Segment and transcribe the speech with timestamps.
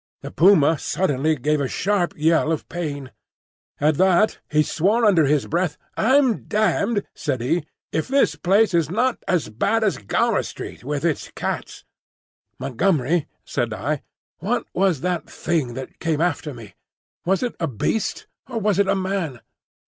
[0.23, 3.11] The puma suddenly gave a sharp yell of pain.
[3.79, 5.77] At that he swore under his breath.
[5.95, 11.05] "I'm damned," said he, "if this place is not as bad as Gower Street, with
[11.05, 11.83] its cats."
[12.57, 14.01] "Montgomery," said I,
[14.39, 16.73] "what was that thing that came after me?
[17.23, 19.39] Was it a beast or was it a man?"